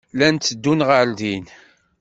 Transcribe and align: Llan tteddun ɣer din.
Llan 0.13 0.35
tteddun 0.35 0.81
ɣer 0.89 1.07
din. 1.19 1.45